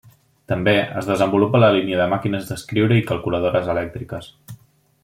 [0.51, 0.71] També,
[1.01, 4.35] es desenvolupa la línia de màquines d'escriure i calculadores elèctriques.